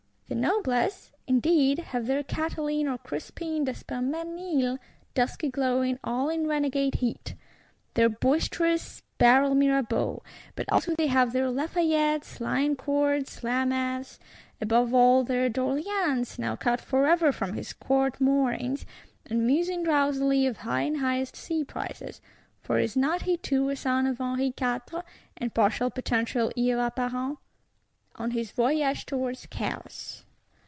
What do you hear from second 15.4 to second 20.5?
D'Orléans, now cut forever from his Court moorings, and musing drowsily